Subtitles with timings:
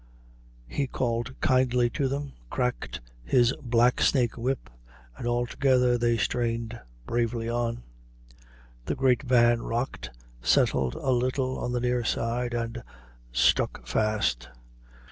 [0.67, 4.67] He called kindly to them, cracked his black snake whip,
[5.15, 7.83] and all together they strained bravely on.
[8.85, 10.09] The great van rocked,
[10.41, 12.81] settled a little on the near side, and
[13.31, 14.49] stuck fast.